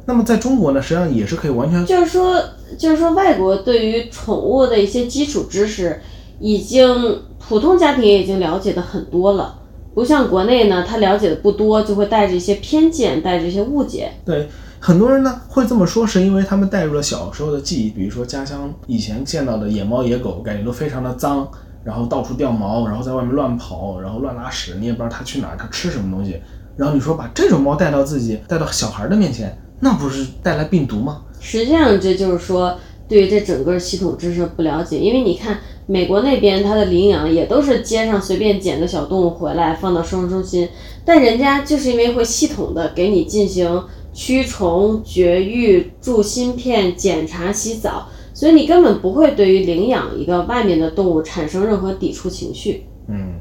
[0.06, 2.40] 那么在中国呢，实际上也是可以完全就是说，
[2.78, 6.00] 就是说，外国对于宠物的一些基础知识，
[6.38, 9.58] 已经普通家庭也已经了解的很多了。
[9.94, 14.12] 不像国内呢，他了解的不多，就会带着一些偏见，带着一些误解。
[14.24, 21.48] 对，很多人呢会这么说，是因为他们带入了小时候的记忆，比如说家乡以前见到的野猫野狗，感觉都非常的脏，
[21.82, 26.40] 然后到处掉毛，然后在外面乱跑，然后乱拉屎，你也不知道它去哪儿，它吃什么东西。
[26.76, 31.22] 然后你说把这种猫带到自己带到小孩的面前，那不是带来病毒吗？
[31.40, 40.68] 实际上，这就是说对于这整个系统知识不了解，因为你看美国那边它的领养也都是街上随便捡个小动物回来放到收容中心，
[41.04, 52.86] 但人家就是因为会系统的给你进行驱虫、绝育、注芯片、检查、洗澡，所以你根本不会对于领养一个外面的动物产生任何抵触情绪。
[53.08, 53.34] 嗯，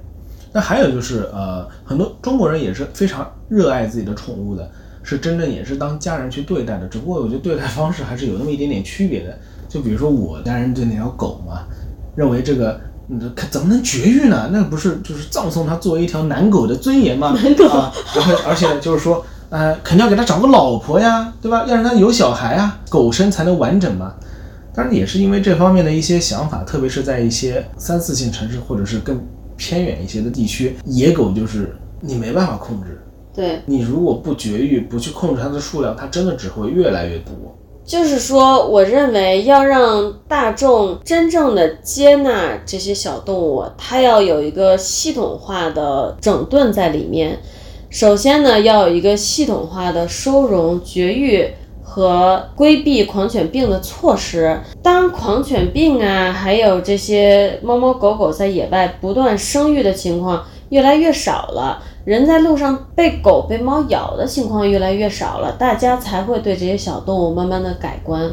[0.52, 4.69] 那还有就是呃，很多中国人也是非常热爱自己的宠物的，
[5.06, 6.86] 是真正也是当家人去对待的。
[6.88, 9.38] 只不过我觉得对待方式还是有那么一点点区别的。
[9.70, 11.63] 就比如说我家人对那条狗嘛，
[12.18, 12.82] 认为这个。
[13.08, 14.50] 嗯，这怎么能绝育呢？
[14.52, 17.28] 那不是就是葬送它作为一条男狗的尊严吗？
[17.70, 21.68] 啊，然后而且就是说，呃，肯定要给它找个老婆呀，对吧？
[21.68, 24.15] 要让它有小孩啊，狗生才能完整嘛。
[24.74, 29.24] 当然也是因为这方面的一些想法，特别是在一些三四线城市或者是更
[29.56, 33.00] 偏远一些的地区，野狗就是你没办法控制。
[33.36, 37.34] 对，你如果不绝育，不去控制它的数量，它真的只会越来越多。
[37.84, 47.38] 就是说，我认为要让大众真正的接纳这些小动物，它要有一个系统化的整顿在里面。
[47.91, 51.48] 首先呢，要有一个系统化的收容、绝育
[51.84, 54.60] 和规避狂犬病的措施。
[54.82, 61.84] 当狂犬病啊，还有这些猫猫狗狗在野外不断生育的情况越来越少了。
[62.06, 68.32] 人在路上被狗被猫咬的情况越来越少了，大家才会对这些小动物慢慢的改观，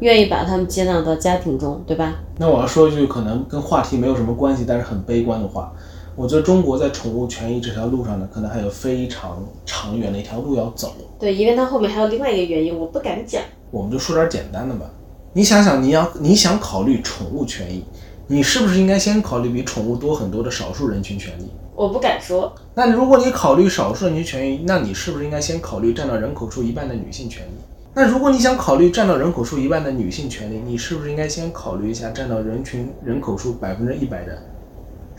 [0.00, 2.14] 愿意把它们接纳到家庭中，对吧？
[2.38, 5.70] 那我要说一句可能跟话题没有什么关系，但是很悲观的话，
[6.16, 10.94] 我觉得中国在宠物权益这条路上呢，可能还有非常长远的一条路要走。
[11.18, 13.42] 对，因为它后面还有另外一个原因，我不敢讲。
[13.70, 14.86] 我们就说点简单的吧。
[15.34, 17.84] 你想想，你要你想考虑宠物权益，
[18.28, 21.52] 你是不是应该先考虑比宠物多很多的少数人群权利？
[21.76, 22.50] 我不敢说。
[22.80, 27.50] 那如果你考虑少数人群权益，那你是不是应该先考虑占到人口数一半的女性权益？
[27.92, 34.38] 那如果你想考虑占到人口数一半的女性权利，你是不是应该先考虑一下占到人群人口数百分之一百的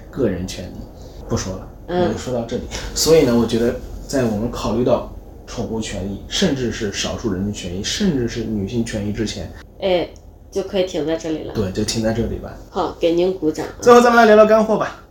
[0.10, 0.78] 个人权利？
[1.30, 2.64] 不说了，嗯我就说到这里。
[2.96, 3.76] 所以呢，我觉得
[4.08, 5.14] 在我们考虑到
[5.46, 9.48] 宠物权益，甚至是少数人群权益，甚至是女性权益之前，
[9.82, 10.10] 哎，
[10.50, 11.54] 就可以停在这里了。
[11.54, 12.58] 对，就停在这里吧。
[12.72, 13.78] 好，给您鼓掌啊。
[13.82, 15.04] 最后咱们来聊聊干货吧。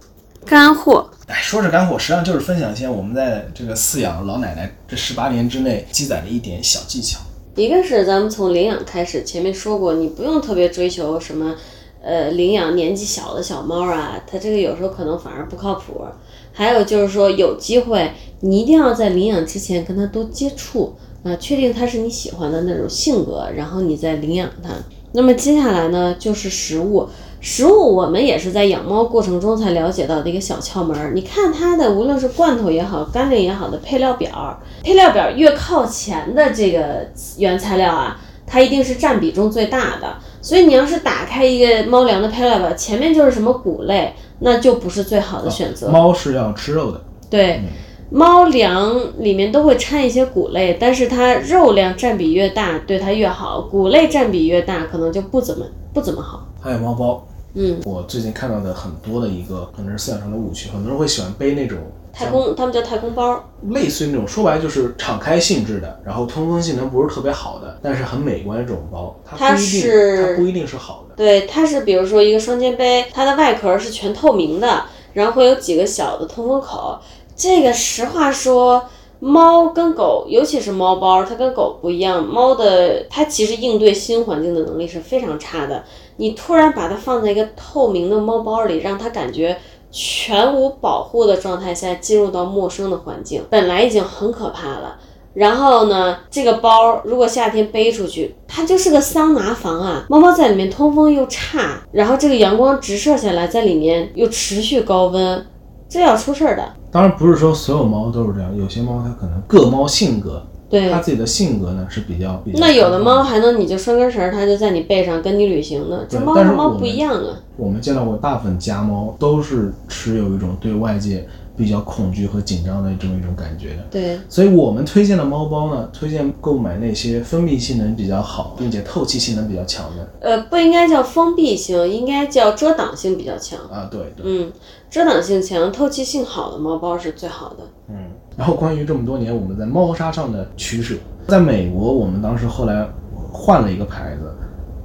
[0.46, 7.20] 干货，哎，说是干货，实际上就是分享一些我们在这个饲养老奶奶这十八年之内积攒的一点小技巧。
[7.55, 11.55] 一个是咱们从领养开始，前面说过，你不用特别追求什么，
[12.03, 16.05] 呃，领养年纪小的小猫啊，它这个有时候可能反而不靠谱。
[16.53, 24.70] 还有就是说，有机会你一定要在领养之前跟它多接触啊，确定它是你喜欢的那种性格，然后你再领养它。
[25.12, 27.08] 那么接下来呢，就是食物。
[27.40, 31.12] 食物我们也是在养猫过程中才了解到的一个小窍门儿。
[31.14, 40.18] 你看它的无论是罐头也好，干粮也好的配料表，配料表越靠前的这个原材料啊，它一定是占比重最大的。
[40.42, 45.88] 所以你要是打开一个猫粮的配料表，前面就是什么谷类，那就不是最好的选择。
[45.88, 47.62] 猫是要吃肉的，对，
[48.10, 56.46] 猫粮里面都会掺一些谷类，但是它肉量占比越大，对它越好；谷类占比越大，可能就不怎么不怎么好。
[56.60, 57.26] 还有猫包。
[57.54, 61.78] 嗯，我最近看到的很多的一个可能是饲养上的误区，很多人会喜欢背那种
[62.12, 63.42] 太空，他们叫太空包。
[63.70, 71.14] 类似于那种说白了就是敞开性质的，然后通风性能不是特别好的，但是很美观的这种包，它它不一定是它不一定是好的。
[71.16, 77.00] 对，它是比如说一个双肩背，它的外壳是全透明的，然后会有几个小的通风口。
[77.40, 78.85] 这个实话说，
[79.18, 85.83] 猫跟狗，尤其是猫包，它跟狗不一样，猫的它其实应对新环境的能力是非常差的。
[86.16, 89.57] 你突然把它放在一个透明的猫包里，让它感觉
[89.90, 94.98] 全无保护的状态下进入到陌生的环境，本来已经很可怕了。
[95.33, 100.05] 然后呢，这个包如果夏天背出去，它就是个桑拿房啊！
[100.11, 105.46] 猫猫在里面通风又差，然后这个阳光直射下来，在里面又持续高温，
[105.90, 106.62] 这要出事儿的。
[106.90, 112.61] 当然不是说所有猫都是这样，有些猫它可能各猫性格，对它，自己的性格呢是比较比较。
[112.61, 116.00] 那有的猫还能你就拴根绳儿，它就在你背上跟你旅行呢。
[116.09, 117.37] 这对猫和猫不一样啊。
[117.57, 121.29] 我们见到过大部分家猫都是持有一种对外界
[121.60, 123.82] 比较恐惧和紧张的这么一种感觉的。
[123.90, 130.08] 对，所以我们推荐的猫包呢，推荐购买那些封闭性能比较好，并且透气性能比较强的。
[130.20, 133.58] 呃，不应该叫封闭性，应该叫遮挡性比较强。
[133.70, 134.50] 啊，对对，嗯，
[134.88, 137.56] 遮挡性强、透气性好的猫包是最好的。
[137.88, 137.96] 嗯。
[138.38, 140.94] 然后关于这么多年我们在猫砂上的取舍，
[141.28, 142.88] 在美国我们当时后来
[143.30, 144.32] 换了一个牌子，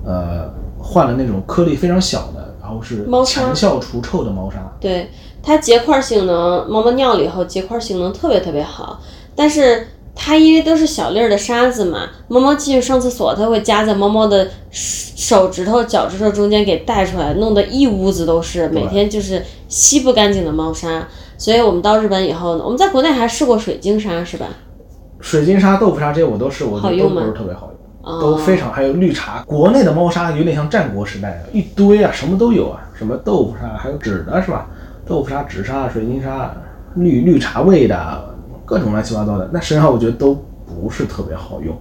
[0.04, 4.60] 呃，换了那种颗粒非常小的，然后是强效除臭的猫砂。
[4.82, 5.08] 对
[5.46, 9.00] 它结块性能，猫猫尿了以后结块性能特别特别好，
[9.36, 21.08] 但是它因为都是小粒儿的沙子嘛，猫猫进去上厕所，它会夹在猫猫的手指头、脚趾头中间给带出来，弄得一屋子都是，每天就是吸不干净的猫砂。
[21.38, 24.48] 所以我们到日本以后呢，我们在国内还试过水晶沙是吧？
[25.20, 27.76] 水晶沙、豆腐沙这些我都试过，好用吗是特别好用。
[28.22, 34.68] 都非常，还有绿茶，国内的猫砂有点像战国时代的，一堆啊，什么都有啊，什么豆腐砂，还有纸的是吧？
[35.06, 36.56] 豆腐砂、纸砂、水晶砂、
[36.96, 39.50] 绿绿茶味的，各种乱七八糟的。
[39.54, 40.34] 那实际上我觉得都
[40.66, 41.76] 不是特别好用。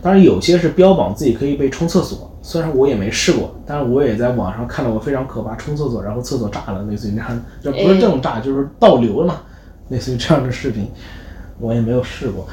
[0.00, 9.40] 当然有些是标榜自己可以被冲厕所，虽然我也没试过，但是我也在网上看到过非常可怕，冲厕所然后厕所炸了，类似于这样，这不是这种炸，就是倒流了嘛，
[9.88, 10.88] 类似于这样的视频，
[11.58, 12.46] 我也没有试过。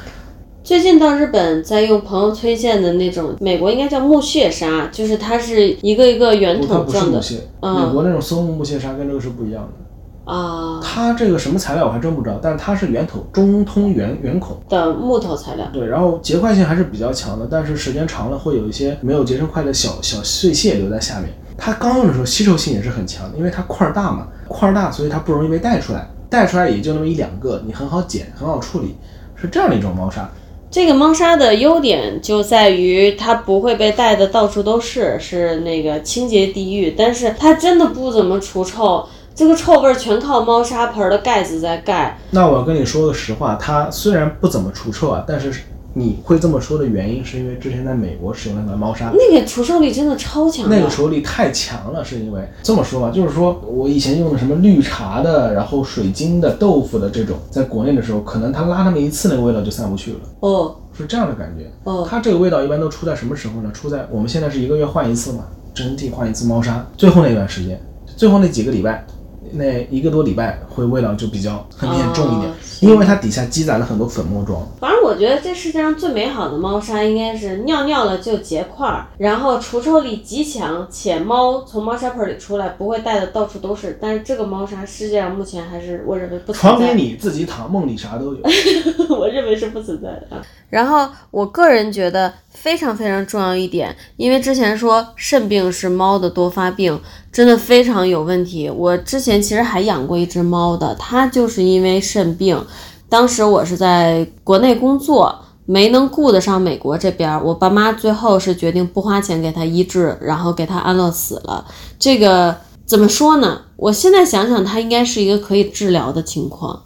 [0.64, 9.85] 最近到日本，在用朋友推荐的那种，美国应该叫木屑沙，就是它是一个一个圆筒状的木屑，美国那种松木木屑砂跟这个是不一样的。
[10.26, 15.66] 啊它这个什么材料我还真不知道，但是它是圆筒，中通圆圆孔，的木头材料。
[15.72, 21.30] 对，然后结块性还是比较强的，但是时间长了会有一些没有结成块的小小碎屑留在下面。
[21.56, 28.96] 它刚用的时候吸收性也是很强的，因为它块儿大嘛，块儿大，所以它不容易被带出来，带出来也就那么一两个，你很好捡，很好处理，
[29.34, 30.28] 是这样的一种猫砂。
[30.68, 42.18] 这个猫砂的优点就在于它不会被带的到处都是，是那个清洁地狱，但是它真的不怎么除臭，这个臭味儿全靠猫砂盆儿的盖子在盖。
[42.30, 45.52] 那我跟你说个实话，它虽然不怎么除臭啊，但是
[45.92, 50.74] 你会这么说的原因，是因为之前在美国使用那款猫砂，那个除臭力真的超强的。
[50.74, 61.70] 那个除臭力太强了，是因为这么说吧，就是说我以前用的什么绿茶的，然后水晶的、豆腐的这种，在国内的时候，可能它拉那么一次，那个味道就散不去了，哦是这样的感觉。
[61.84, 63.70] 哦，它这个味道一般都出在什么时候呢？
[63.74, 65.44] 出在我们现在是一个月换一次嘛，
[65.74, 67.78] 整体换一次猫砂，最后那段时间，
[68.16, 69.06] 最后那几个礼拜，
[69.52, 74.66] 那一个多礼拜会味道就比较很明显重一点，哦因为它底下积攒了很多粉末状。
[74.78, 83.98] 反正我觉得这世界上最美好的猫砂应该是尿尿了就结块儿，然后除臭力极强，且猫从猫砂盆里出来不会带的到处都是。
[84.00, 88.40] 但是这个猫砂世界上目前还是我认为不存在传给你自己躺，梦里啥都有。
[89.16, 90.42] 我认为是不存在的啊。
[90.68, 97.00] 然后我个人觉得非常非常重要一点，因为之前说肾病是猫的多发病，
[97.30, 98.68] 真的非常有问题。
[98.70, 102.64] 我之前其实还养过一只猫的，它就是因为肾病，
[103.08, 105.42] 当时我是在国内工作。
[105.68, 111.66] 没能顾得上美国这边，我爸妈最后是决定不花钱给它医治，然后给它安乐死了。
[111.98, 113.62] 这个怎么说呢？
[113.74, 116.84] 我现在想想，它应该是一个可以治疗的情况，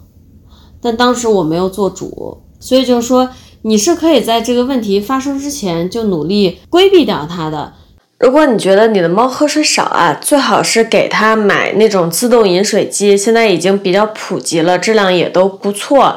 [0.81, 3.29] 但当时我没有做主，所以就是说，
[3.63, 7.73] 你是可以在这个问题发生之前就努力规避掉它的。
[8.19, 16.15] 如果你觉得你的猫喝水少啊，最好是给它买那种自动饮水机，现在已经比较普及了，质量也都不错。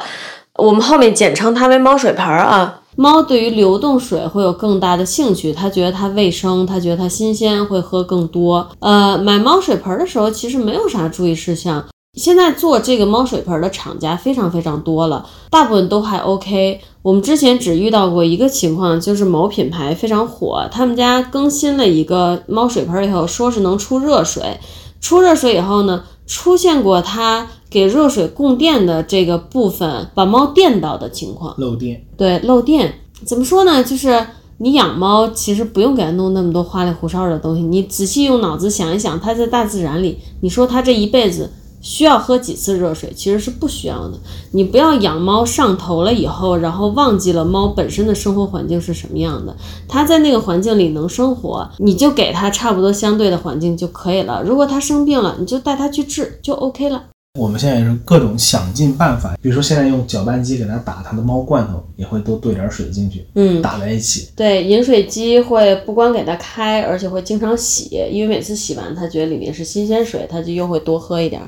[0.57, 2.81] 我们后面简称它为猫水盆儿啊。
[2.95, 8.69] 猫对于流动水会有更大的兴趣，它觉得它卫生，它觉得它新鲜，会喝更多。
[8.79, 11.83] 呃，买猫水盆儿的时候其实没有啥注意事项，
[12.15, 16.79] 现在做这个猫水盆的厂家非常非常多了，大部分都还 OK。
[17.01, 24.59] 我们之前只遇到过一个情况，就是某品牌非常火，他们家更新了一个猫水盆以后，说是能出热水，
[25.01, 31.53] 出热水以后呢，出现过它给热水供电的这个部分把猫电到的情况。
[31.57, 33.83] 漏电，对，漏电怎么说呢？
[33.83, 34.25] 就是
[34.57, 37.61] 你养猫，其实不用给它弄那么多花里胡哨的东西。
[37.61, 41.51] 你仔细用脑子想一想，它在大自然里，你说它这一辈子
[41.85, 43.13] 需要喝几次热水？
[43.15, 44.17] 其实是不需要的。
[44.49, 49.55] 你不要养猫上头了以后，然后忘记了猫本身的生活环境是什么样的。
[49.87, 54.41] 它在那个环境里能生活，你就给它差不多相对的环境就可以了。
[54.43, 57.03] 如果它生病了，你就带它去治，就 OK 了。
[57.39, 64.29] 我们现在也是各种想尽办法，比如说现在用搅拌机给它打它的猫罐头，也会多兑点水进去，嗯，打在一起。
[64.35, 71.47] 对，饮水机会不光给它开，而且会经常洗，因为每次洗完它觉得里面是新鲜水，它就又会多喝一点儿。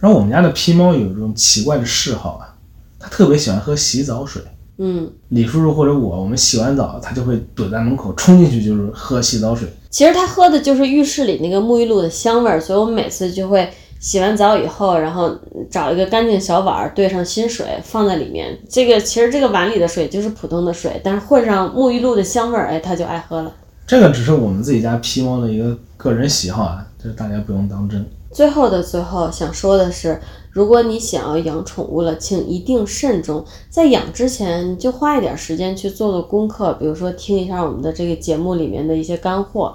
[0.00, 2.54] 然后我们家的皮猫有一种奇怪的嗜好啊，
[2.98, 4.42] 它特别喜欢喝洗澡水。
[4.80, 9.68] 嗯，李叔叔或者我，我们洗完澡，它就会躲在门口冲进去，就是喝洗澡水。
[9.90, 13.68] 其实它喝的就是浴室里那个沐浴露的香味儿，所以我们每次就会
[13.98, 15.36] 洗完澡以后，然后
[15.68, 18.56] 找一个干净小碗儿，兑上新水放在里面。
[18.68, 23.52] 这个其实这个碗里的水就是普通的水，但是混上沐浴露的香味儿，哎，它就爱喝了。
[23.84, 28.06] 这个只是我们自己家皮猫的一个个人喜好啊，这大家不用当真。
[28.38, 30.20] 最后的最后，想说的是，
[30.52, 33.44] 如果你想要养宠物了，请一定慎重。
[33.68, 39.74] 在养之前，就花一点时间去做做功课，比如说听一下我们的这个节目里面的一些干货，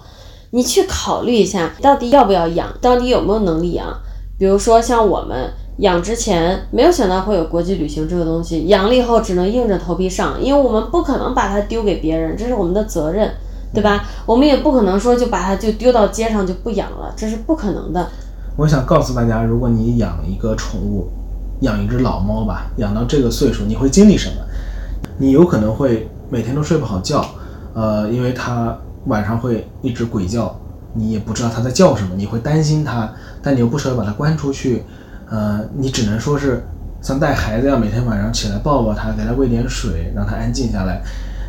[0.51, 3.85] 你去考虑一下，到底要不要养，到底有没有能力养。
[4.39, 13.29] 比如说像我们养之前没有想到会有国际旅行这个东西，养了以后只能硬着头皮上，因为我们不可能把它丢给别人，这是我们的责任，
[13.73, 14.05] 对吧？
[14.25, 18.09] 我们也不可能说就把它就丢到街上就不养了，这是不可能的。
[18.55, 21.09] 我想告诉大家，如果你养一个宠物，
[21.61, 24.35] 养一只老猫吧，养到这个岁数，你会经历什么？
[25.17, 27.25] 你有可能会每天都睡不好觉，
[27.73, 30.55] 呃，因为它晚上会一直鬼叫，
[30.93, 34.83] 你也不知道它在叫什么，你会担心它，但你又不舍得把它关出去，
[35.31, 36.63] 呃，你只能说是
[37.01, 41.01] 像带孩子一样，每天晚上起来抱抱它，给它喂点水，让它安静下来。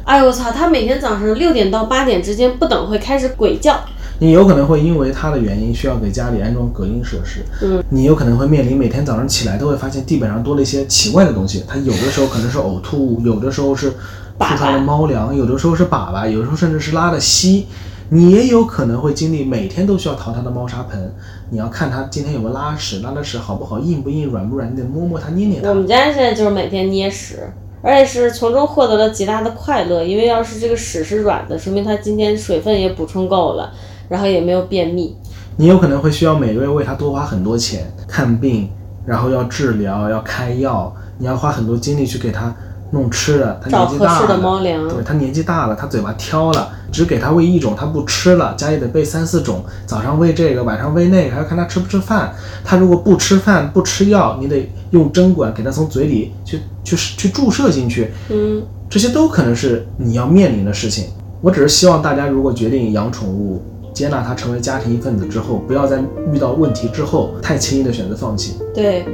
[0.06, 0.50] 哎呦我操！
[0.50, 3.78] 它每天早上六点到八点之间不等会开始鬼叫。
[4.24, 13.90] 你有可能会因为它的原因需要给家里安装隔音设施，嗯，你有可能会面临每天早上起来都会发现地板上多了一些奇怪的东西，它有的时候可能是呕吐物，有的时候是
[14.38, 17.66] 吐出来的猫粮，有的时候是粑粑，有的时候甚至是拉的稀。
[18.08, 21.12] 你也有可能会经历每天都需要淘它的猫砂盆，
[21.50, 25.68] 你要看它今天有没有拉屎，拉的屎好不好，硬不硬，软不软，你得摸摸它，捏捏它。
[25.68, 27.46] 我们家现在就是每天捏屎，
[27.82, 33.72] 而且是从中获得了极大的快乐，因为要是这个屎是软的，说明它今天水分也补充够了，
[34.08, 35.16] 然后也没有便秘。
[35.56, 38.68] 你有可能会需要每个月为它多花很多钱看病，
[39.06, 42.52] 然后要治疗，要开药，你要花很多精力去给它
[42.90, 43.60] 弄吃的。
[43.62, 52.34] 它年纪大了，猫粮对，它年纪大了，它嘴巴挑了，只给它喂一种，它不吃了，家里得备三四种，早上喂这个，晚上喂那个，还要看它吃不吃饭。
[52.64, 61.06] 它如果不吃饭不吃药，你得用针管给它从嘴里去去去注射进去，嗯，这些都可能是你要面临的事情。
[61.40, 63.62] 我只是希望大家如果决定养宠物，
[63.94, 68.58] 接纳他成为家庭一份子之后，不要在遇到问题之后太轻易的选择放弃。
[68.74, 69.06] 对，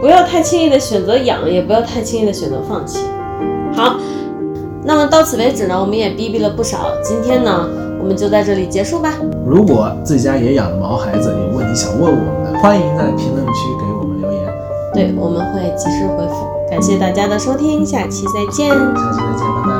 [0.00, 3.00] 不要太轻易的选择养，也不要太轻易的选择放弃。
[3.74, 3.96] 好，
[4.84, 6.92] 那么到此为止呢，我们也逼逼了不少。
[7.02, 7.68] 今天呢，
[8.00, 9.12] 我们就在这里结束吧。
[9.44, 14.40] 如果自己家也养了毛孩子，有问题想问我们的，欢迎在评论区给我们留言。
[14.94, 16.46] 对，我们会及时回复。
[16.70, 18.68] 感谢大家的收听，下期再见。
[18.68, 19.77] 下期再见，拜拜。